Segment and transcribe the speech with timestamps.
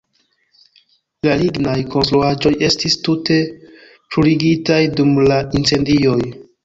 [1.27, 3.37] La lignaj konstruaĵoj estis tute
[4.15, 6.19] bruligitaj dum la incendioj.